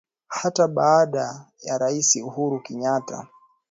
Hata 0.27 0.67
baada 0.67 1.45
ya 1.63 1.77
Rais 1.77 2.15
Uhuru 2.15 2.59
Kenyatta 2.63 3.27